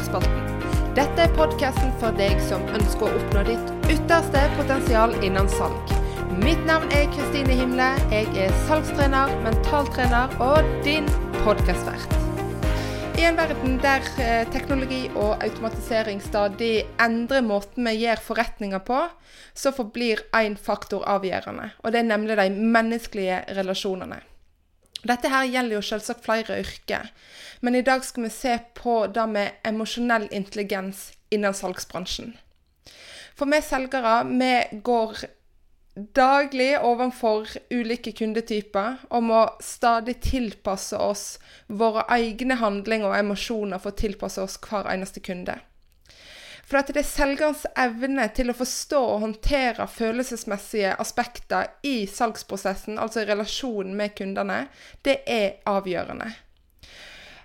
[0.00, 0.28] episode.
[0.96, 5.92] Dette er podkasten for deg som ønsker å oppnå ditt ytterste potensial innen salg.
[6.40, 7.90] Mitt navn er Kristine Himle.
[8.12, 11.08] Jeg er salgstrener, mentaltrener og din
[11.42, 12.16] podkastvert.
[13.20, 19.02] I en verden der eh, teknologi og automatisering stadig endrer måten vi gjør forretninger på,
[19.52, 24.22] så forblir én faktor avgjørende, og det er nemlig de menneskelige relasjonene.
[25.00, 27.12] Dette her gjelder jo selvsagt flere yrker,
[27.60, 32.32] men i dag skal vi se på det med emosjonell intelligens innen salgsbransjen.
[33.36, 35.22] For vi selgere, vi går
[36.16, 41.24] daglig overfor ulike kundetyper og må stadig tilpasse oss
[41.66, 45.58] våre egne handlinger og emosjoner for å tilpasse oss hver eneste kunde.
[46.70, 53.00] For at det er selgerens evne til å forstå og håndtere følelsesmessige aspekter i salgsprosessen,
[53.02, 54.68] altså i relasjonen med kundene,
[55.02, 56.30] det er avgjørende.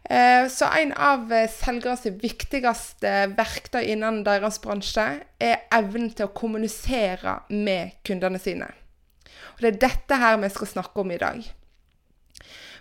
[0.09, 5.05] Eh, så en av selgers viktigste verktøy innen deres bransje
[5.41, 8.69] er evnen til å kommunisere med kundene sine.
[9.55, 11.41] Og Det er dette her vi skal snakke om i dag.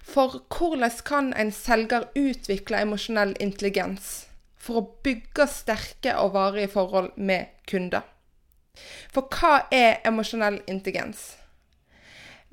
[0.05, 4.25] For hvordan kan en selger utvikle emosjonell intelligens?
[4.65, 8.05] for å bygge sterke og varige forhold med kunder.
[9.13, 11.35] For hva er emosjonell intelligens?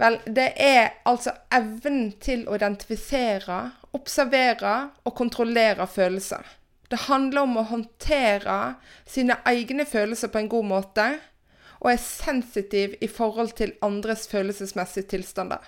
[0.02, 3.60] Vel, det er altså evnen til å identifisere,
[3.94, 6.46] observere og kontrollere følelser.
[6.92, 8.76] Det handler om å håndtere
[9.08, 11.06] sine egne følelser på en god måte,
[11.82, 15.64] og er sensitiv i forhold til andres følelsesmessige tilstander.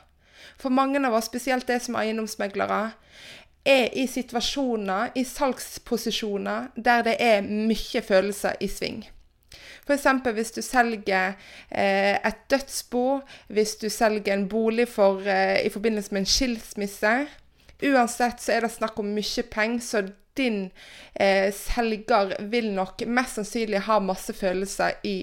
[0.60, 2.92] For mange av oss, spesielt det som eiendomsmeglere,
[3.66, 9.06] er i situasjoner, i salgsposisjoner, der det er mye følelser i sving.
[9.88, 10.08] F.eks.
[10.34, 11.34] hvis du selger
[11.72, 17.14] eh, et dødsbo, hvis du selger en bolig for, eh, i forbindelse med en skilsmisse.
[17.84, 20.04] Uansett så er det snakk om mye penger, så
[20.38, 20.72] din
[21.14, 25.18] eh, selger vil nok mest sannsynlig ha masse følelser i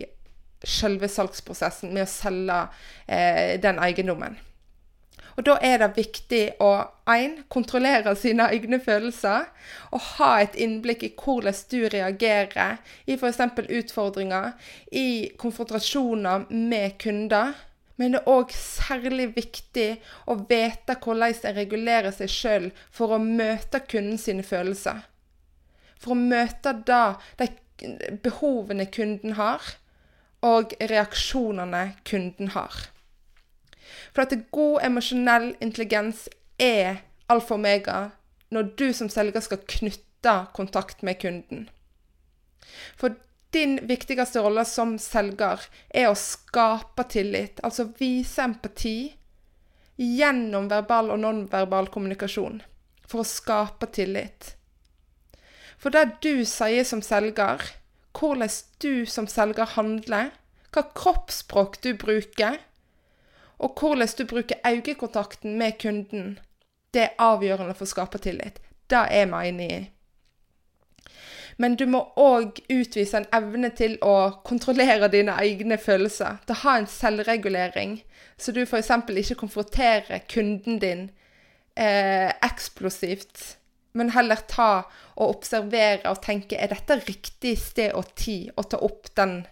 [0.60, 2.60] selve salgsprosessen med å selge
[3.08, 4.38] eh, den eiendommen.
[5.38, 6.70] Og da er det viktig å
[7.08, 9.46] en, kontrollere sine egne følelser
[9.94, 13.40] og ha et innblikk i hvordan du reagerer i f.eks.
[13.80, 14.52] utfordringer,
[14.92, 17.54] i konfrontasjoner med kunder.
[18.00, 19.88] Men det er òg særlig viktig
[20.24, 25.02] å vite hvordan en regulerer seg sjøl for å møte kunden sine følelser.
[26.00, 27.50] For å møte da de
[28.24, 29.60] behovene kunden har,
[30.40, 32.72] og reaksjonene kunden har.
[34.14, 37.98] For at god emosjonell intelligens er alfa og omega
[38.50, 41.68] når du som selger skal knytte kontakt med kunden.
[42.96, 43.14] For
[43.50, 49.12] din viktigste rolle som selger er å skape tillit, altså vise empati
[50.00, 52.62] gjennom verbal og nonverbal kommunikasjon
[53.10, 54.54] for å skape tillit.
[55.80, 57.62] For det du sier som selger,
[58.16, 58.52] hvordan
[58.82, 60.30] du som selger handler,
[60.70, 62.60] hva kroppsspråk du bruker,
[63.60, 66.38] og hvordan du bruker øyekontakten med kunden,
[66.94, 68.60] det er avgjørende for å skape tillit.
[68.90, 69.80] Det er vi enig i.
[71.60, 76.38] Men du må òg utvise en evne til å kontrollere dine egne følelser.
[76.46, 77.98] Til å ha en selvregulering,
[78.40, 78.88] så du f.eks.
[79.20, 81.02] ikke konfronterer kunden din
[81.76, 83.58] eh, eksplosivt,
[83.92, 84.70] men heller ta
[85.18, 89.42] og observere og tenke er dette riktig sted og tid å ta opp den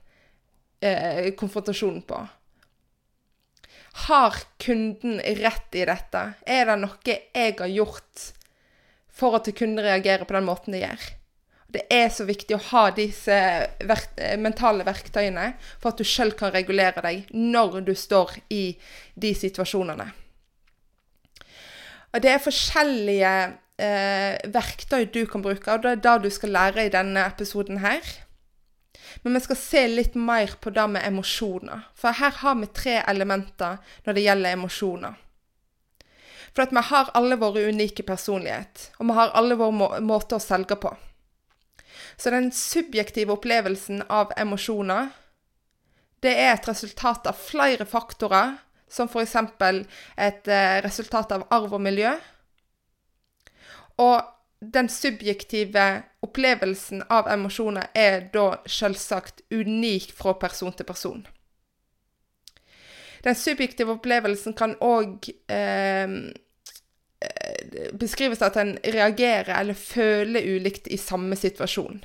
[0.81, 2.23] eh, konfrontasjonen på.
[4.09, 6.25] Har kunden rett i dette?
[6.47, 8.29] Er det noe jeg har gjort
[9.13, 11.09] for at kunden reagerer på den måten de gjør?
[11.69, 13.35] Det er så viktig å ha disse
[13.85, 18.63] verkt mentale verktøyene for at du sjøl kan regulere deg når du står i
[19.13, 20.07] de situasjonene.
[22.09, 23.33] Og det er forskjellige
[23.85, 27.83] eh, verktøy du kan bruke, og det er det du skal lære i denne episoden
[27.85, 28.01] her.
[29.23, 31.85] Men vi skal se litt mer på det med emosjoner.
[31.97, 33.77] For her har vi tre elementer
[34.07, 35.19] når det gjelder emosjoner.
[36.55, 40.41] For at vi har alle våre unike personlighet, og vi har alle våre må måter
[40.41, 40.95] å selge på.
[42.17, 45.11] Så den subjektive opplevelsen av emosjoner,
[46.23, 48.57] det er et resultat av flere faktorer,
[48.89, 49.37] som f.eks.
[50.17, 52.15] et eh, resultat av arv og miljø.
[54.01, 54.23] Og
[54.61, 61.27] den subjektive opplevelsen av emosjoner er da selvsagt unik fra person til person.
[63.25, 65.29] Den subjektive opplevelsen kan òg
[67.99, 72.03] beskrives at en reagerer eller føler ulikt i samme situasjon.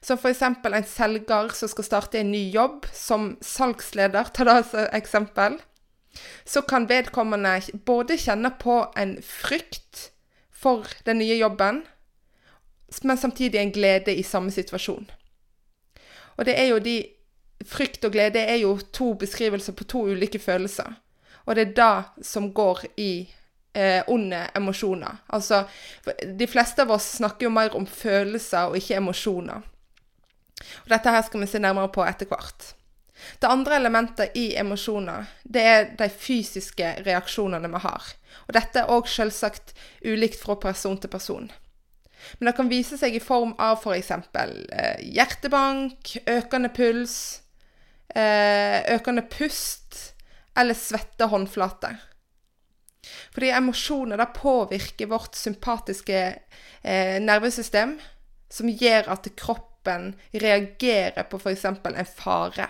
[0.00, 0.42] Som f.eks.
[0.42, 5.58] en selger som skal starte en ny jobb som salgsleder, ta det som eksempel.
[6.44, 10.08] Så kan vedkommende både kjenne på en frykt
[10.50, 11.82] for den nye jobben,
[13.02, 15.10] men samtidig en glede i samme situasjon.
[16.38, 16.98] Og det er jo de
[17.66, 20.92] Frykt og glede er jo to beskrivelser på to ulike følelser.
[21.46, 23.26] Og det er det som går i
[23.78, 25.20] eh, onde emosjoner.
[25.28, 25.62] Altså,
[26.38, 29.62] de fleste av oss snakker jo mer om følelser og ikke emosjoner.
[30.84, 32.72] Og dette her skal vi se nærmere på etter hvert.
[33.42, 38.12] Det andre elementet i emosjoner, det er de fysiske reaksjonene vi har.
[38.46, 39.74] Og dette er òg selvsagt
[40.06, 41.50] ulikt fra person til person.
[42.38, 44.12] Men det kan vise seg i form av f.eks.
[44.32, 47.16] For eh, hjertebank, økende puls,
[48.14, 50.14] eh, økende pust
[50.58, 51.98] eller svette håndflater.
[53.34, 56.20] Fordi emosjoner påvirker vårt sympatiske
[56.82, 57.98] eh, nervesystem,
[58.50, 61.64] som gjør at kroppen reagerer på f.eks.
[61.64, 62.68] en fare.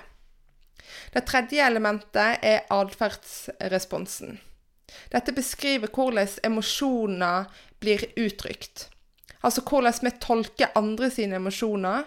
[1.13, 4.39] Det tredje elementet er atferdsresponsen.
[5.13, 7.49] Dette beskriver hvordan emosjoner
[7.81, 8.89] blir uttrykt.
[9.43, 12.07] Altså hvordan vi tolker andre sine emosjoner.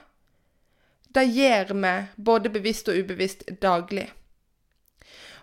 [1.15, 4.09] Det gjør vi både bevisst og ubevisst daglig.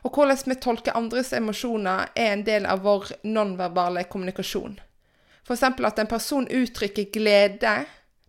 [0.07, 4.79] Og hvordan vi tolker andres emosjoner, er en del av vår nonverbale kommunikasjon.
[5.49, 5.63] F.eks.
[5.63, 7.75] at en person uttrykker glede.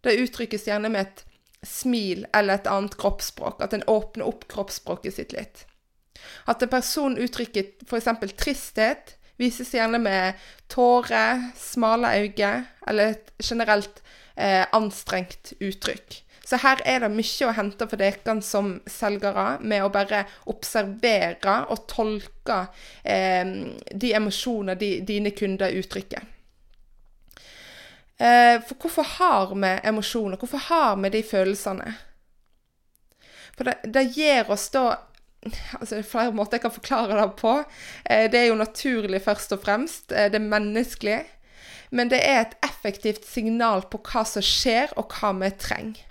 [0.01, 1.25] Det uttrykkes gjerne med et
[1.67, 3.61] smil eller et annet kroppsspråk.
[3.61, 5.65] At en åpner opp kroppsspråket sitt litt.
[6.47, 8.09] At en person uttrykker f.eks.
[8.39, 10.39] tristhet, vises gjerne med
[10.71, 12.53] tårer, smale øyne
[12.87, 14.01] eller et generelt
[14.35, 16.23] eh, anstrengt uttrykk.
[16.49, 21.59] Så her er det mye å hente for dere som selgere med å bare observere
[21.69, 22.63] og tolke
[23.03, 23.51] eh,
[23.93, 26.25] de emosjoner de, dine kunder uttrykker.
[28.17, 30.41] Eh, for hvorfor har vi emosjoner?
[30.41, 31.93] Hvorfor har vi de følelsene?
[33.53, 34.87] For det, det gir oss da
[35.45, 37.53] altså Det er flere måter jeg kan forklare det på.
[38.09, 40.11] Eh, det er jo naturlig først og fremst.
[40.11, 41.21] Eh, det er menneskelig.
[41.95, 46.08] Men det er et effektivt signal på hva som skjer, og hva vi trenger.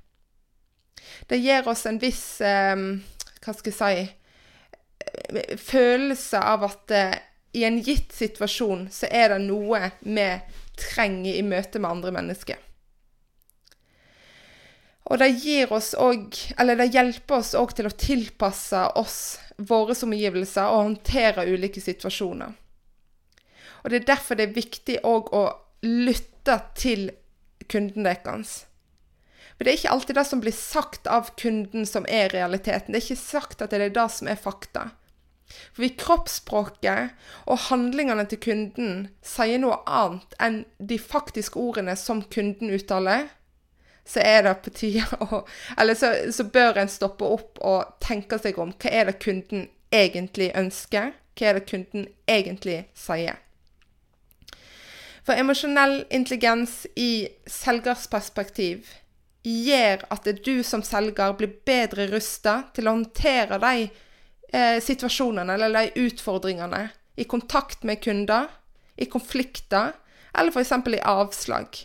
[1.28, 6.94] Det gir oss en viss Hva skal jeg si Følelse av at
[7.56, 10.26] i en gitt situasjon så er det noe vi
[10.78, 12.58] trenger i møte med andre mennesker.
[15.08, 19.20] Og det gir oss òg Eller det hjelper oss òg til å tilpasse oss
[19.56, 22.52] våre omgivelser og håndtere ulike situasjoner.
[23.82, 25.44] Og det er derfor det er viktig òg å
[25.82, 27.08] lytte til
[27.66, 28.68] kunden deres.
[29.58, 32.94] For det er ikke alltid det som blir sagt av kunden som er realiteten.
[32.94, 34.84] Det er ikke sagt at det er det som er fakta.
[35.49, 37.16] For hvis kroppsspråket
[37.50, 38.93] og handlingene til kunden
[39.25, 43.26] sier noe annet enn de faktiske ordene som kunden uttaler,
[44.08, 45.43] så er det på tide å
[45.76, 49.66] Eller så, så, bør en stoppe opp og tenke seg om hva er det kunden
[49.90, 51.12] egentlig ønsker?
[51.34, 53.43] Hva er det kunden egentlig sier?
[55.26, 58.87] For emosjonell intelligens i selgers perspektiv
[59.48, 63.88] gjør at du som selger blir bedre rusta til å håndtere de
[64.52, 68.48] eh, situasjonene eller de utfordringene i kontakt med kunder,
[68.96, 69.94] i konflikter,
[70.38, 70.72] eller f.eks.
[70.94, 71.81] i avslag.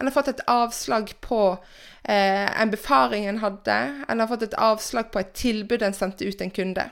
[0.00, 1.40] En har fått et avslag på
[2.04, 6.24] eh, en befaring en hadde, en har fått et avslag på et tilbud en sendte
[6.24, 6.86] ut en kunde.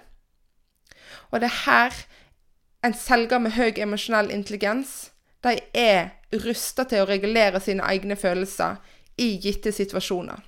[1.32, 2.02] Og det er her
[2.84, 5.08] en selger med høy emosjonell intelligens
[5.44, 6.10] de er
[6.44, 8.76] rusta til å regulere sine egne følelser
[9.18, 10.40] i gitte situasjoner.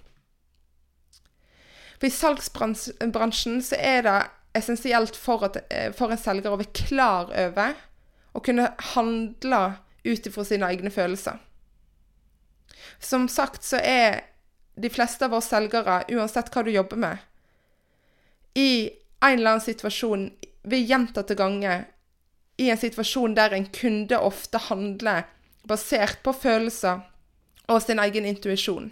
[2.00, 4.18] For I salgsbransjen så er det
[4.56, 7.76] essensielt for, at, eh, for, en selger å være klar over
[8.32, 9.60] å kunne handle
[10.06, 11.38] ut ifra sine egne følelser.
[12.98, 14.22] Som sagt så er
[14.80, 17.18] de fleste av oss selgere, uansett hva du jobber med,
[18.56, 20.30] i en eller annen situasjon
[20.62, 21.84] ved gjentatte ganger
[22.60, 25.28] i en situasjon der en kunde ofte handler
[25.68, 27.04] basert på følelser
[27.70, 28.90] og sin egen intuisjon.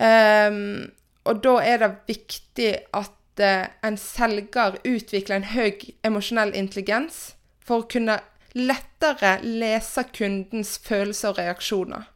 [0.00, 0.90] Um,
[1.28, 7.82] og da er det viktig at uh, en selger utvikler en høy emosjonell intelligens for
[7.82, 8.18] å kunne
[8.56, 12.08] lettere lese kundens følelser og reaksjoner.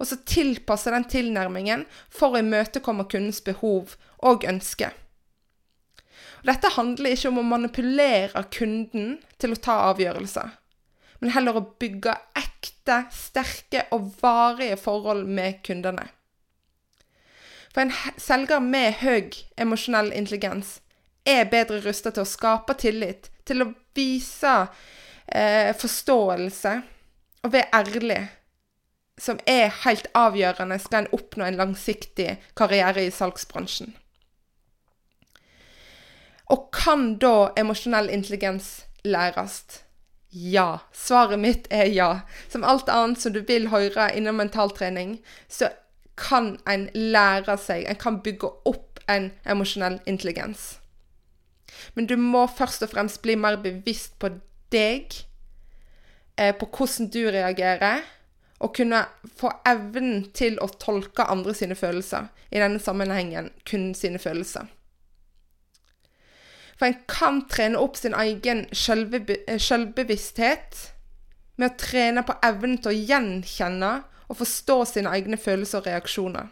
[0.00, 4.90] Og så tilpasse den tilnærmingen for å imøtekomme kundens behov og ønsker.
[6.42, 10.50] Og dette handler ikke om å manipulere kunden til å ta avgjørelser,
[11.24, 16.02] men heller å bygge ekte, sterke og varige forhold med kundene.
[17.72, 20.82] For en selger med høy emosjonell intelligens
[21.24, 24.52] er bedre rusta til å skape tillit, til å vise
[25.32, 26.74] eh, forståelse
[27.40, 28.20] og være ærlig,
[29.16, 33.96] som er helt avgjørende skal en oppnå en langsiktig karriere i salgsbransjen.
[36.52, 38.74] Og kan da emosjonell intelligens
[39.08, 39.83] læres?
[40.34, 40.80] Ja.
[40.92, 42.20] Svaret mitt er ja.
[42.48, 45.70] Som alt annet som du vil høre innen mentaltrening, så
[46.18, 50.78] kan en lære seg En kan bygge opp en emosjonell intelligens.
[51.94, 54.32] Men du må først og fremst bli mer bevisst på
[54.74, 55.14] deg,
[56.36, 58.02] eh, på hvordan du reagerer,
[58.58, 59.04] og kunne
[59.36, 62.30] få evnen til å tolke andre sine følelser.
[62.50, 64.70] I denne sammenhengen kun sine følelser.
[66.74, 70.92] For en kan trene opp sin egen selvbevissthet
[71.56, 73.92] med å trene på evnen til å gjenkjenne
[74.28, 76.46] og forstå sine egne følelser og reaksjoner.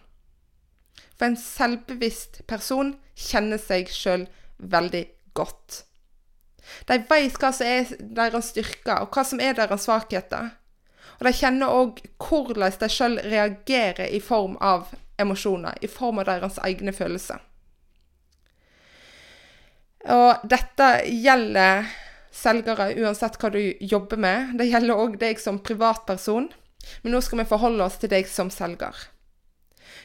[1.16, 4.26] For en selvbevisst person kjenner seg sjøl
[4.58, 5.04] veldig
[5.38, 5.84] godt.
[6.86, 10.44] De vet hva som er deres styrker, og hva som er deres svakheter.
[11.18, 16.30] Og de kjenner òg hvordan de sjøl reagerer i form av emosjoner, i form av
[16.30, 17.42] deres egne følelser.
[20.10, 21.86] Og dette gjelder
[22.32, 24.54] selgere uansett hva du jobber med.
[24.58, 26.48] Det gjelder òg deg som privatperson.
[27.02, 28.96] Men nå skal vi forholde oss til deg som selger.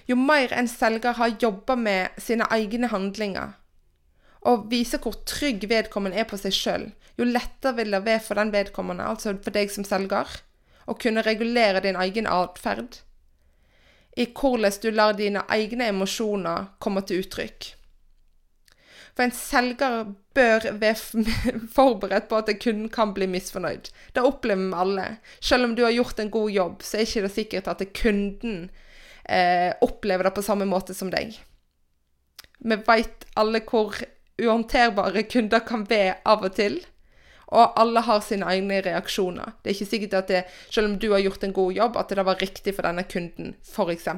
[0.07, 3.55] Jo mer en selger har jobba med sine egne handlinger,
[4.47, 6.85] og viser hvor trygg vedkommende er på seg sjøl,
[7.19, 10.29] jo lettere vil det være for den vedkommende, altså for deg som selger,
[10.87, 13.01] å kunne regulere din egen atferd
[14.17, 17.67] i hvordan du lar dine egne emosjoner komme til uttrykk.
[19.17, 21.31] For en selger bør være
[21.77, 23.89] forberedt på at kunden kan bli misfornøyd.
[24.13, 25.05] Det opplever vi alle.
[25.41, 28.67] Selv om du har gjort en god jobb, så er det ikke sikkert at kunden
[29.25, 31.33] eh, opplever det på samme måte som deg.
[32.61, 33.97] Vi veit alle hvor
[34.37, 36.77] uhåndterbare kunder kan være av og til.
[37.47, 39.55] Og alle har sine egne reaksjoner.
[39.63, 42.13] Det er ikke sikkert at det, selv om du har gjort en god jobb, at
[42.13, 44.09] det var riktig for denne kunden, f.eks.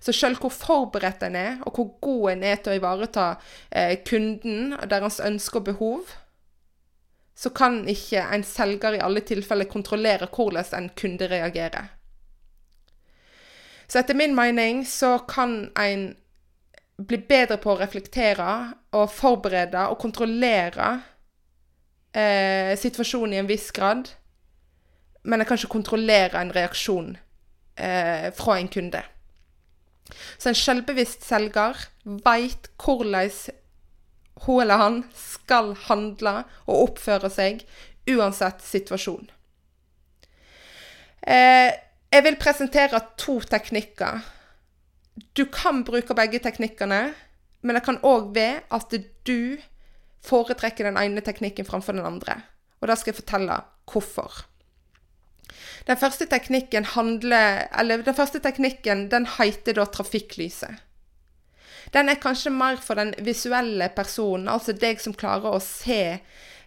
[0.00, 3.28] Så selv hvor forberedt en er, og hvor god en er til å ivareta
[3.70, 6.14] eh, kunden og deres ønsker og behov,
[7.34, 11.90] så kan ikke en selger i alle tilfeller kontrollere hvordan en kunde reagerer.
[13.88, 16.12] Så etter min mening så kan en
[16.96, 18.48] bli bedre på å reflektere
[18.96, 20.88] og forberede og kontrollere
[22.14, 24.12] eh, situasjonen i en viss grad,
[25.24, 27.14] men en kan ikke kontrollere en reaksjon
[27.76, 29.02] eh, fra en kunde.
[30.38, 33.30] Så en selvbevisst selger veit hvordan
[34.42, 37.62] hun eller han skal handle og oppføre seg
[38.10, 39.28] uansett situasjon.
[41.22, 41.70] Eh,
[42.12, 44.24] jeg vil presentere to teknikker.
[45.36, 47.02] Du kan bruke begge teknikkene,
[47.62, 48.96] men det kan òg være at
[49.28, 49.60] du
[50.26, 52.40] foretrekker den ene teknikken framfor den andre.
[52.82, 54.42] Og da skal jeg fortelle hvorfor.
[55.86, 60.80] Den første teknikken handler Eller den første teknikken, den heter da trafikklyset.
[61.92, 66.20] Den er kanskje mer for den visuelle personen, altså deg som klarer å se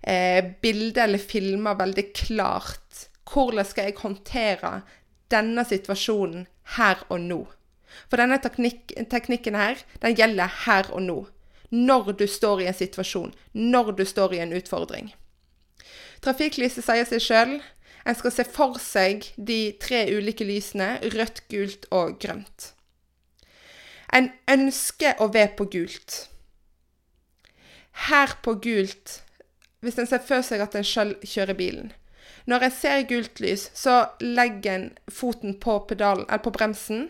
[0.05, 3.07] eh, bilder eller filmer veldig klart.
[3.25, 4.73] Hvordan skal jeg håndtere
[5.33, 6.45] denne situasjonen
[6.77, 7.39] her og nå?
[8.09, 11.19] For denne teknik teknikken her, den gjelder her og nå.
[11.71, 13.33] Når du står i en situasjon.
[13.53, 15.09] Når du står i en utfordring.
[16.23, 17.55] Trafikklyset sier seg sjøl.
[18.05, 22.71] En skal se for seg de tre ulike lysene, rødt, gult og grønt.
[24.13, 26.19] En ønsker å være på gult.
[28.05, 29.19] Her på gult,
[29.81, 31.91] hvis en ser for seg at en sjøl kjører bilen
[32.49, 37.07] Når en ser gult lys, så legger en foten på, pedalen, på bremsen,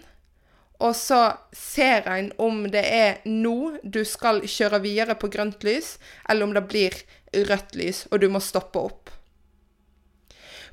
[0.80, 5.98] og så ser en om det er nå du skal kjøre videre på grønt lys,
[6.30, 6.96] eller om det blir
[7.50, 9.05] rødt lys, og du må stoppe opp.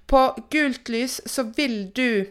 [0.06, 2.24] På gult lys så vil du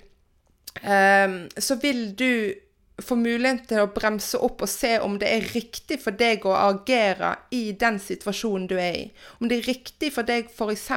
[0.83, 2.53] um, Så vil du
[3.01, 6.53] få muligheten til å bremse opp og se om det er riktig for deg å
[6.53, 9.05] agere i den situasjonen du er i.
[9.39, 10.87] Om det er riktig for deg f.eks.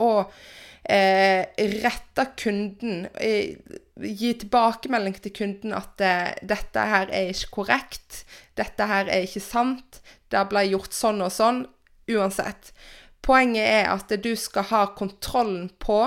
[0.00, 0.12] å
[0.84, 1.44] eh,
[1.82, 3.58] rette kunden eh,
[4.02, 8.24] Gi tilbakemelding til kunden at eh, 'dette her er ikke korrekt',
[8.56, 10.00] 'dette her er ikke sant',
[10.32, 11.66] 'det ble gjort sånn og sånn'.
[12.10, 12.72] Uansett.
[13.22, 16.00] Poenget er at du skal ha kontrollen på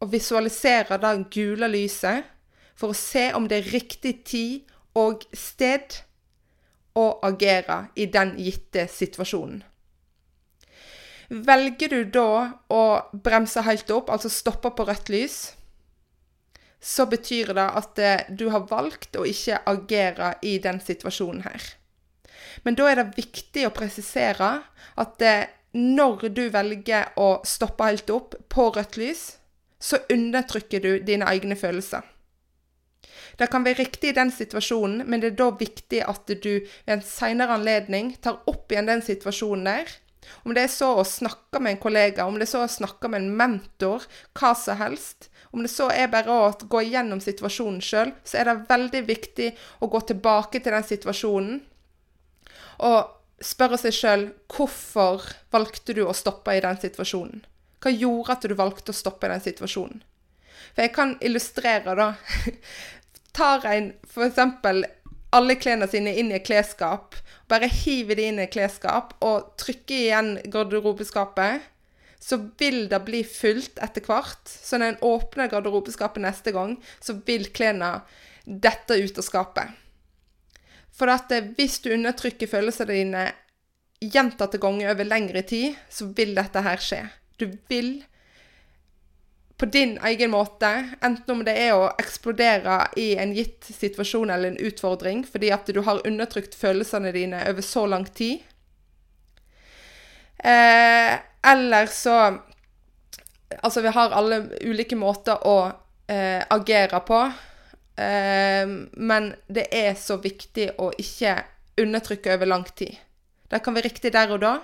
[0.00, 2.24] og visualisere det gule lyset
[2.78, 6.00] for å se om det er riktig tid og sted
[6.96, 9.60] å agere i den gitte situasjonen.
[11.30, 12.30] Velger du da
[12.74, 15.36] å bremse helt opp, altså stoppe på rødt lys,
[16.80, 18.00] så betyr det at
[18.34, 21.68] du har valgt å ikke agere i den situasjonen her.
[22.64, 24.48] Men da er det viktig å presisere
[24.98, 25.22] at
[25.76, 29.24] når du velger å stoppe helt opp på rødt lys,
[29.80, 32.02] så undertrykker du dine egne følelser.
[33.38, 36.92] Det kan være riktig i den situasjonen, men det er da viktig at du ved
[36.92, 39.98] en senere anledning tar opp igjen den situasjonen der,
[40.44, 43.08] Om det er så å snakke med en kollega, om det er så å snakke
[43.08, 44.04] med en mentor,
[44.36, 45.30] hva som helst.
[45.50, 49.48] Om det så er bare å gå gjennom situasjonen sjøl, så er det veldig viktig
[49.80, 51.58] å gå tilbake til den situasjonen
[52.86, 57.42] og spørre seg sjøl hvorfor valgte du å stoppe i den situasjonen?
[57.80, 60.02] Hva gjorde at du valgte å stoppe i den situasjonen?
[60.74, 62.12] For jeg kan illustrere, da.
[63.36, 64.40] Tar en f.eks.
[65.32, 67.16] alle klærne sine inn i et klesskap,
[67.50, 71.64] bare hiver de inn i et klesskap og trykker igjen garderobeskapet,
[72.20, 74.42] så vil det bli fullt etter hvert.
[74.44, 78.02] Så når en åpner garderobeskapet neste gang, så vil klærne
[78.44, 79.72] dette ut av skapet.
[80.96, 83.24] For at eh, hvis du undertrykker følelsene dine
[84.00, 87.02] gjentatte ganger over lengre tid, så vil dette her skje.
[87.40, 88.00] Du vil
[89.60, 94.54] på din egen måte, enten om det er å eksplodere i en gitt situasjon eller
[94.54, 98.40] en utfordring fordi at du har undertrykt følelsene dine over så lang tid.
[100.38, 101.18] Eh,
[101.52, 102.16] eller så
[103.62, 105.56] Altså, vi har alle ulike måter å
[106.06, 107.18] eh, agere på.
[108.00, 108.66] Eh,
[108.96, 111.36] men det er så viktig å ikke
[111.80, 112.96] undertrykke over lang tid.
[113.50, 114.54] Det kan være riktig der og da,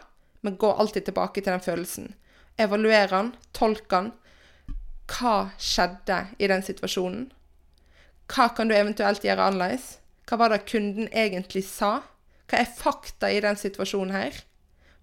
[0.46, 2.14] men gå alltid tilbake til den følelsen.
[2.56, 4.14] Evaluere den, tolke den
[5.06, 7.28] hva skjedde i den situasjonen?
[8.26, 9.98] Hva kan du eventuelt gjøre annerledes?
[10.26, 12.00] Hva var det kunden egentlig sa?
[12.50, 14.40] Hva er fakta i den situasjonen her?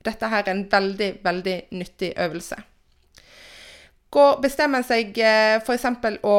[0.04, 2.60] Dette her er en veldig, veldig nyttig øvelse.
[4.44, 5.16] Bestemmer seg
[5.66, 6.20] for f.eks.
[6.28, 6.38] å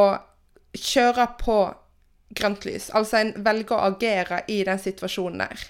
[0.77, 1.57] kjøre på
[2.37, 5.65] grønt lys, altså en velger å agere i den situasjonen der,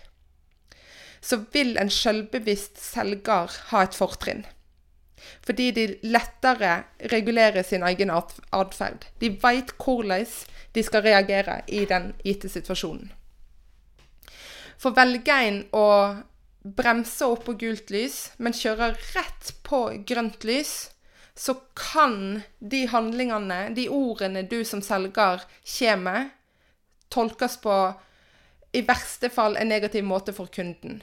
[1.25, 4.45] så vil en selvbevisst selger ha et fortrinn.
[5.45, 9.07] Fordi de lettere regulerer sin egen atferd.
[9.21, 10.27] De veit hvordan
[10.75, 13.13] de skal reagere i den gitte situasjonen.
[14.77, 15.89] For velger en å
[16.65, 20.75] bremse opp på gult lys, men kjører rett på grønt lys,
[21.35, 25.45] så kan de handlingene, de ordene du som selger
[25.79, 26.33] kommer med,
[27.15, 27.79] tolkes på
[28.75, 31.03] i verste fall en negativ måte for kunden.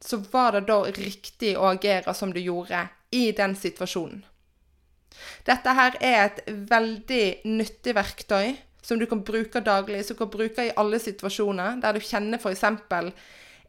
[0.00, 2.82] Så var det da riktig å agere som du gjorde
[3.16, 4.24] i den situasjonen.
[5.48, 10.30] Dette her er et veldig nyttig verktøy som du kan bruke daglig, som du kan
[10.30, 12.64] bruke i alle situasjoner, der du kjenner f.eks.: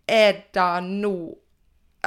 [0.07, 1.17] Er det nå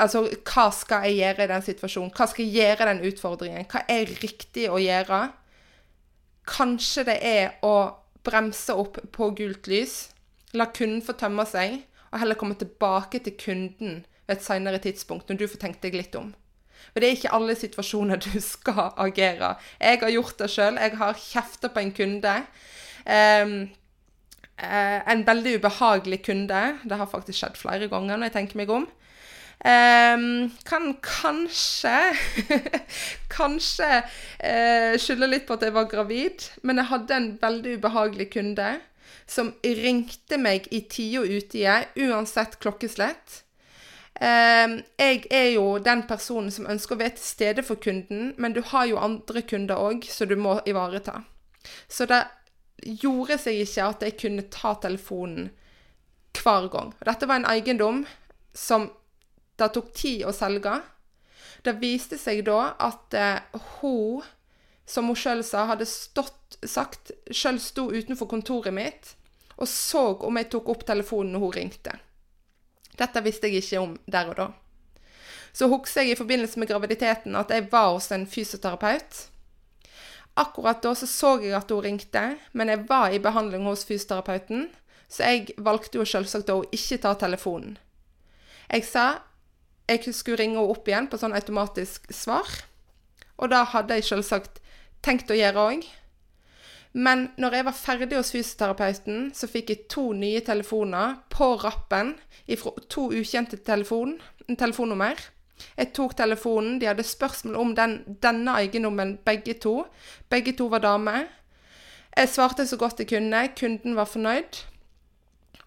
[0.01, 2.13] Altså, hva skal jeg gjøre i den situasjonen?
[2.15, 3.67] Hva skal jeg gjøre i den utfordringen?
[3.69, 5.19] Hva er riktig å gjøre?
[6.47, 7.75] Kanskje det er å
[8.27, 10.11] bremse opp på gult lys,
[10.57, 11.81] la kunden få tømme seg,
[12.11, 15.97] og heller komme tilbake til kunden ved et senere tidspunkt, når du får tenkt deg
[15.99, 16.33] litt om.
[16.91, 19.55] For det er ikke alle situasjoner du skal agere.
[19.79, 20.81] Jeg har gjort det sjøl.
[20.81, 22.37] Jeg har kjefta på en kunde.
[23.05, 23.55] Um,
[24.61, 26.63] en veldig ubehagelig kunde.
[26.85, 28.89] Det har faktisk skjedd flere ganger når jeg tenker meg om.
[29.61, 32.17] Um, kan kanskje
[33.29, 38.31] Kanskje uh, skylde litt på at jeg var gravid, men jeg hadde en veldig ubehagelig
[38.33, 38.71] kunde
[39.29, 43.43] som ringte meg i tide og utide, uansett klokkeslett.
[44.21, 48.57] Um, jeg er jo den personen som ønsker å være til stede for kunden, men
[48.57, 51.21] du har jo andre kunder òg som du må ivareta.
[51.89, 52.25] Så det
[53.05, 55.51] gjorde seg ikke at jeg kunne ta telefonen
[56.41, 56.95] hver gang.
[57.05, 58.03] Dette var en eiendom
[58.57, 58.91] som
[59.61, 60.81] det tok tid å selge.
[61.63, 64.25] Det viste seg da at eh, hun,
[64.89, 69.13] som hun sjøl sa, hadde stått, sagt Sjøl sto utenfor kontoret mitt
[69.61, 71.93] og så om jeg tok opp telefonen når hun ringte.
[72.97, 74.47] Dette visste jeg ikke om der og da.
[75.53, 79.27] Så husker jeg i forbindelse med graviditeten at jeg var hos en fysioterapeut.
[80.41, 84.69] Akkurat da så, så jeg at hun ringte, men jeg var i behandling hos fysioterapeuten,
[85.11, 87.77] så jeg valgte jo selvsagt å ikke ta telefonen.
[88.71, 89.07] Jeg sa
[89.91, 92.47] jeg skulle ringe henne opp igjen på sånn automatisk svar,
[93.41, 94.61] og da hadde jeg selvsagt
[95.05, 95.89] tenkt å gjøre òg.
[96.93, 102.17] Men når jeg var ferdig hos fysioterapeuten, så fikk jeg to nye telefoner på rappen
[102.59, 104.17] fra to ukjente telefon,
[104.49, 105.21] telefonnummer.
[105.79, 109.85] Jeg tok telefonen, de hadde spørsmål om den, denne eiendommen, begge to.
[110.33, 111.29] Begge to var damer.
[112.17, 114.65] Jeg svarte så godt jeg kunne, kunden var fornøyd.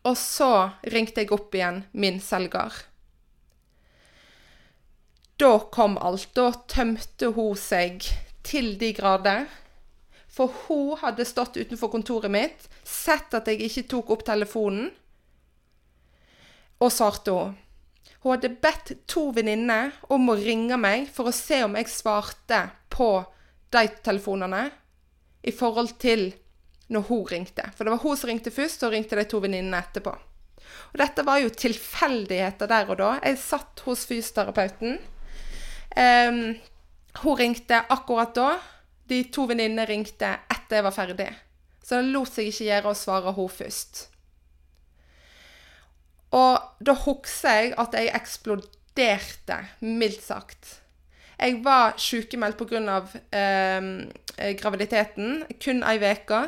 [0.03, 2.83] Og så ringte jeg opp igjen min selger.
[5.39, 6.29] Da kom alt.
[6.35, 8.05] Da tømte hun seg
[8.45, 9.47] til de grader.
[10.33, 14.87] For hun hadde stått utenfor kontoret mitt, sett at jeg ikke tok opp telefonen,
[16.81, 17.51] og svarte hun.
[18.23, 22.63] Hun hadde bedt to venninner om å ringe meg for å se om jeg svarte
[22.91, 23.09] på
[23.73, 24.63] de telefonene
[25.43, 26.29] i forhold til
[26.93, 27.67] når hun ringte.
[27.75, 30.13] For det var hun som ringte først, og ringte de to venninnene etterpå.
[30.93, 33.11] Og dette var jo tilfeldigheter der og da.
[33.21, 34.97] Jeg satt hos fysioterapeuten.
[35.93, 36.55] Um,
[37.23, 38.53] hun ringte akkurat da.
[39.09, 41.29] De to venninnene ringte etter jeg var ferdig.
[41.83, 44.07] Så det lot seg ikke gjøre å svare hun først.
[46.33, 50.79] Og da husker jeg at jeg eksploderte, mildt sagt.
[51.37, 52.97] Jeg var sykemeldt pga.
[53.35, 56.41] Eh, graviditeten kun ei uke.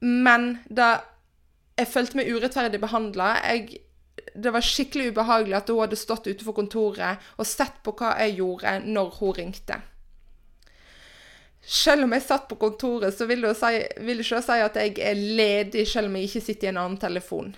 [0.00, 1.00] Men da
[1.76, 3.32] jeg følte meg urettferdig behandla
[4.36, 8.38] Det var skikkelig ubehagelig at hun hadde stått utenfor kontoret og sett på hva jeg
[8.40, 9.78] gjorde når hun ringte.
[11.66, 14.98] Selv om jeg satt på kontoret, så vil det, si, vil ikke si at jeg
[15.02, 17.56] er ledig selv om jeg ikke sitter i en annen telefon.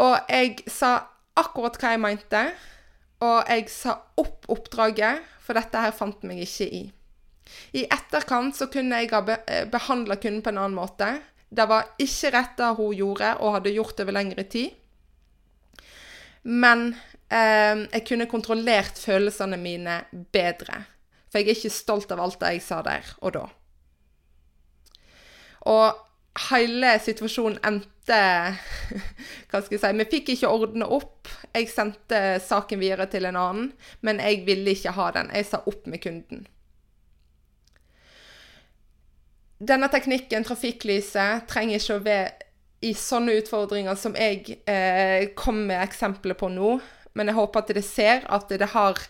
[0.00, 0.94] Og jeg sa
[1.36, 2.42] akkurat hva jeg mente,
[3.24, 6.82] og jeg sa opp oppdraget, for dette her fant meg ikke i.
[7.76, 11.12] I etterkant så kunne jeg ha eh, behandla kunden på en annen måte.
[11.48, 14.74] Det var ikke rett det hun gjorde, og hadde gjort over lengre tid.
[16.46, 16.88] Men
[17.28, 20.00] eh, jeg kunne kontrollert følelsene mine
[20.34, 20.84] bedre.
[21.30, 23.46] For jeg er ikke stolt av alt det jeg sa der og da.
[25.66, 26.02] Og
[26.50, 28.20] hele situasjonen endte
[29.50, 31.30] Hva skal jeg si Vi fikk ikke ordne opp.
[31.50, 33.72] Jeg sendte saken videre til en annen,
[34.06, 35.32] men jeg ville ikke ha den.
[35.34, 36.46] Jeg sa opp med kunden.
[39.58, 42.46] Denne teknikken, trafikklyset, trenger ikke å være
[42.84, 46.76] i sånne utfordringer som jeg eh, kom med eksempler på nå,
[47.16, 49.00] men jeg håper at dere ser at det har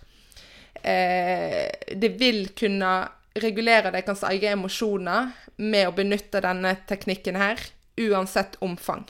[0.87, 2.93] eh, Det vil kunne
[3.37, 7.61] regulere deres egne emosjoner med å benytte denne teknikken her,
[7.99, 9.05] uansett omfang.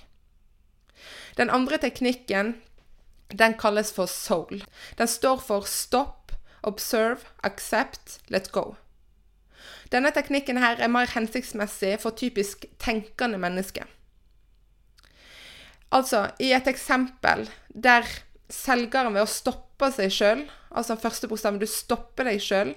[1.36, 2.54] Den andre teknikken
[3.28, 4.64] den kalles for soul.
[4.98, 8.76] Den står for stop, observe, accept, let go.
[9.92, 13.86] Denne teknikken her er mer hensiktsmessig for typisk tenkende mennesker.
[15.94, 18.06] Altså, i et eksempel der
[18.50, 22.74] selgeren ved å stoppe seg sjøl, altså første bokstaven, du stopper deg sjøl,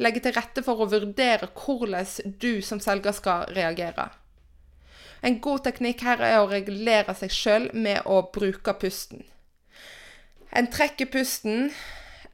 [0.00, 4.08] legger til rette for å vurdere hvordan du som selger skal reagere.
[5.24, 9.24] En god teknikk her er å regulere seg sjøl med å bruke pusten.
[10.52, 11.70] En trekker pusten.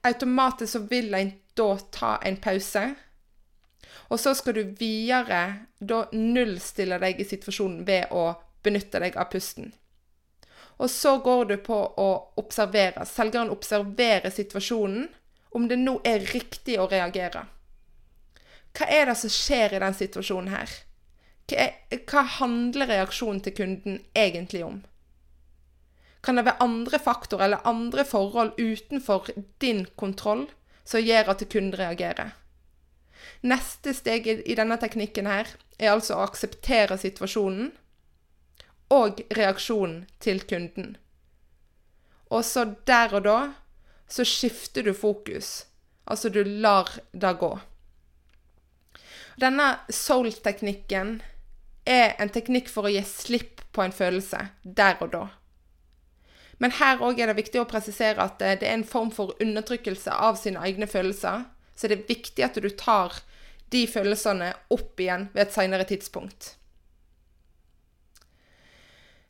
[0.07, 2.83] Automatisk så vil en da ta en pause.
[4.09, 5.43] Og så skal du videre
[5.81, 9.73] da nullstille deg i situasjonen ved å benytte deg av pusten.
[10.83, 12.09] Og så går du på å
[12.41, 13.07] observere.
[13.07, 15.09] Selgeren observerer situasjonen,
[15.53, 17.45] om det nå er riktig å reagere.
[18.73, 20.71] Hva er det som skjer i den situasjonen her?
[21.51, 21.69] Hva,
[22.09, 24.81] hva handler reaksjonen til kunden egentlig om?
[26.23, 29.29] Kan det være andre faktorer eller andre forhold utenfor
[29.61, 30.47] din kontroll
[30.85, 32.33] som gjør at kunden reagerer?
[33.43, 37.73] Neste steg i denne teknikken her er altså å akseptere situasjonen
[38.93, 40.95] og reaksjonen til kunden.
[42.31, 43.39] Og så der og da
[44.13, 45.67] så skifter du fokus.
[46.05, 47.53] Altså du lar det gå.
[49.41, 51.21] Denne soul-teknikken
[51.89, 55.25] er en teknikk for å gi slipp på en følelse der og da.
[56.63, 60.15] Men her òg er det viktig å presisere at det er en form for undertrykkelse
[60.15, 61.49] av sine egne følelser.
[61.75, 63.17] Så det er viktig at du tar
[63.73, 66.57] de følelsene opp igjen ved et senere tidspunkt.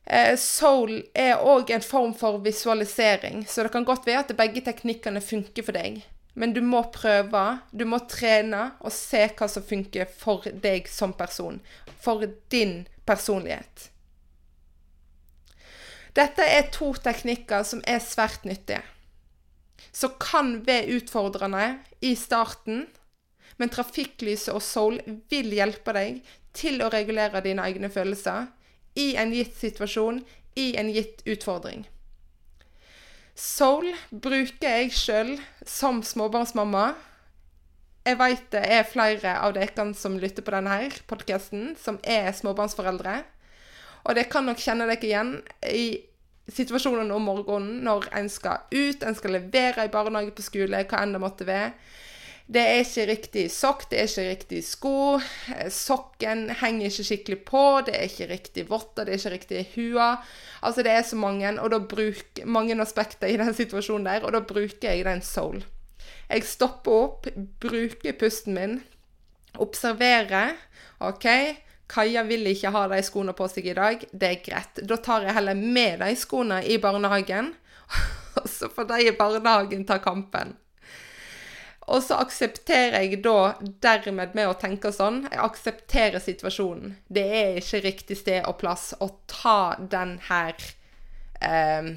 [0.03, 4.63] Eh, soul er òg en form for visualisering, så det kan godt være at begge
[4.65, 6.01] teknikkene funker for deg.
[6.35, 11.13] Men du må prøve, du må trene og se hva som funker for deg som
[11.13, 11.61] person.
[12.03, 13.89] For din personlighet.
[16.13, 18.81] Dette er to teknikker som er svært nyttige.
[19.93, 22.87] Som kan være utfordrende i starten
[23.57, 24.99] men trafikklyset og soul
[25.31, 26.21] vil hjelpe deg
[26.53, 28.47] til å regulere dine egne følelser
[28.99, 30.21] i en gitt situasjon,
[30.55, 31.87] i en gitt utfordring.
[33.33, 35.31] Soul bruker jeg sjøl
[35.65, 36.91] som småbarnsmamma.
[38.05, 43.23] Jeg veit det er flere av dere som lytter på denne podkasten, som er småbarnsforeldre.
[44.03, 45.37] Og det kan nok kjenne dere igjen
[45.71, 45.87] i
[46.51, 51.01] situasjonen om morgenen når en skal ut, en skal levere i barnehage på skole, hva
[51.01, 51.71] enn det måtte være.
[52.43, 54.95] Det er ikke riktig sokk, det er ikke riktig sko.
[55.55, 59.61] Eh, sokken henger ikke skikkelig på, det er ikke riktig votter, det er ikke riktig
[59.77, 60.09] hua.
[60.61, 64.35] Altså, det er så mange, og da bruk, mange aspekter i den situasjonen der, og
[64.35, 65.63] da bruker jeg den soul.
[66.29, 67.29] Jeg stopper opp,
[67.63, 68.81] bruker pusten min,
[69.63, 70.57] observerer.
[70.99, 71.27] OK,
[71.93, 74.03] Kaja vil ikke ha de skoene på seg i dag.
[74.11, 74.83] Det er greit.
[74.87, 77.53] Da tar jeg heller med de skoene i barnehagen,
[78.41, 80.57] og så får de i barnehagen ta kampen.
[81.91, 86.95] Og så aksepterer jeg da dermed med å tenke sånn Jeg aksepterer situasjonen.
[87.11, 90.55] Det er ikke riktig sted og plass å ta den her
[91.43, 91.91] eh,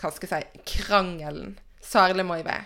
[0.00, 2.64] Hva skal jeg si krangelen Særlig må jeg være.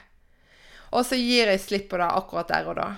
[0.94, 2.88] Og så gir jeg slipp på det akkurat der og da.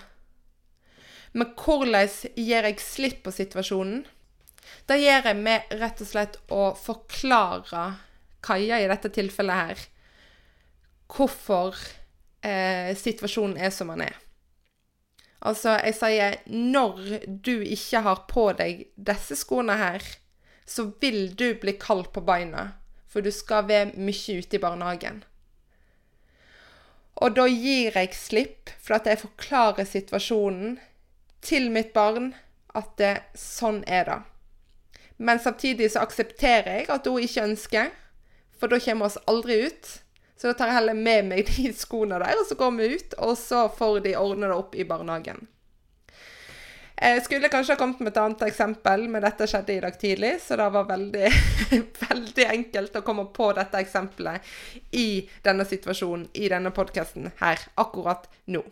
[1.32, 4.04] Men hvordan gir jeg slipp på situasjonen?
[4.86, 7.86] Det gjør jeg med rett og slett å forklare
[8.44, 9.80] Kaja i dette tilfellet her
[11.10, 11.76] hvorfor
[12.46, 14.18] eh, situasjonen er som den er.
[15.40, 20.04] Altså, jeg sier når du ikke har på deg disse skoene her,
[20.68, 22.74] så vil du bli kald på beina,
[23.08, 25.24] for du skal være mye ute i barnehagen.
[27.20, 30.78] Og da gir jeg slipp, for at jeg forklarer situasjonen
[31.44, 32.34] til mitt barn
[32.76, 34.20] at det, sånn er det.
[35.20, 37.90] Men samtidig så aksepterer jeg at hun ikke ønsker,
[38.56, 39.90] for da kommer vi oss aldri ut.
[40.40, 43.16] Så da tar jeg heller med meg de skoene der, og så går vi ut,
[43.20, 45.44] og så får de ordne det opp i barnehagen.
[47.00, 50.34] Jeg skulle kanskje ha kommet med et annet eksempel, men dette skjedde i dag tidlig,
[50.44, 51.30] så det var veldig,
[52.08, 54.50] veldig enkelt å komme på dette eksempelet
[54.96, 55.06] i
[55.44, 58.64] denne situasjonen, i denne podkasten her, akkurat nå.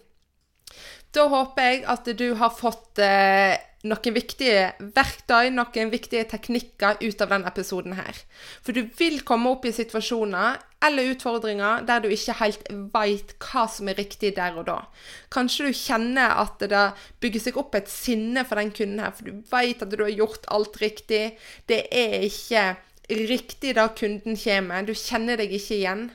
[1.17, 3.57] Da håper jeg at du har fått eh,
[3.89, 8.21] noen viktige verktøy, noen viktige teknikker ut av denne episoden her.
[8.63, 13.65] For du vil komme opp i situasjoner eller utfordringer der du ikke helt veit hva
[13.73, 14.79] som er riktig der og da.
[15.35, 16.85] Kanskje du kjenner at det
[17.23, 20.15] bygger seg opp et sinne for den kunden her, for du veit at du har
[20.15, 21.25] gjort alt riktig.
[21.67, 22.69] Det er ikke
[23.09, 24.87] riktig da kunden kommer.
[24.87, 26.09] Du kjenner deg ikke igjen.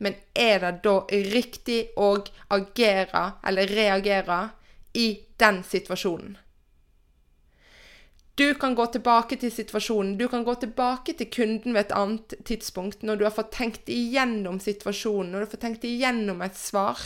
[0.00, 2.14] Men er det da riktig å
[2.56, 4.38] agere eller reagere
[4.96, 6.38] i den situasjonen?
[8.40, 12.34] Du kan gå tilbake til situasjonen, du kan gå tilbake til kunden ved et annet
[12.48, 16.56] tidspunkt når du har fått tenkt igjennom situasjonen, når du har fått tenkt igjennom et
[16.56, 17.02] svar.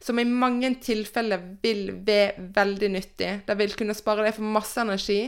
[0.00, 3.30] Som i mange tilfeller vil være veldig nyttig.
[3.44, 5.18] Det vil kunne spare deg for masse energi.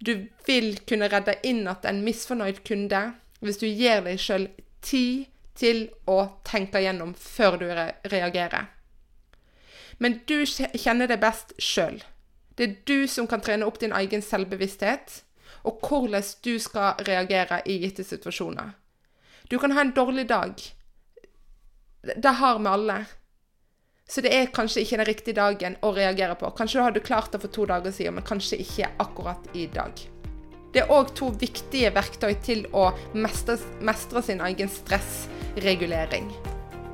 [0.00, 0.14] Du
[0.48, 3.04] vil kunne redde inn at en misfornøyd kunde
[3.44, 4.48] hvis du gir deg sjøl
[4.80, 7.68] tid til å tenke gjennom før du
[8.08, 8.70] reagerer.
[10.00, 12.00] Men du kjenner det best sjøl.
[12.56, 15.20] Det er du som kan trene opp din egen selvbevissthet,
[15.68, 18.72] og hvordan du skal reagere i gitte situasjoner.
[19.50, 20.62] Du kan ha en dårlig dag.
[22.16, 22.98] Det har vi alle.
[24.08, 26.50] Så det er kanskje ikke den riktige dagen å reagere på.
[26.54, 29.92] Kanskje du hadde klart det for to dager siden, men kanskje ikke akkurat i dag.
[30.72, 36.30] Det er òg to viktige verktøy til å mestre, mestre sin egen stressregulering.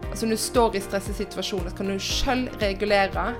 [0.09, 3.33] Altså Når du står i stressesituasjoner, kan du sjøl regulere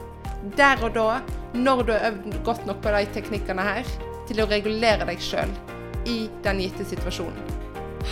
[0.57, 1.21] der og da,
[1.55, 3.89] når du har øvd godt nok på de teknikkene her,
[4.29, 5.51] til å regulere deg sjøl
[6.09, 7.61] i den gitte situasjonen.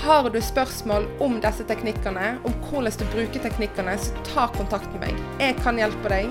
[0.03, 5.09] Har du spørsmål om disse teknikkene, om hvordan du bruker teknikkene, så ta kontakt med
[5.09, 5.25] meg.
[5.43, 6.31] Jeg kan hjelpe deg.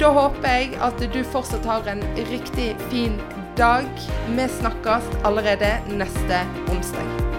[0.00, 2.00] Da håper jeg at du fortsatt har en
[2.32, 3.20] riktig fin
[3.60, 3.92] dag.
[4.32, 6.40] Vi snakkes allerede neste
[6.72, 7.31] onsdag.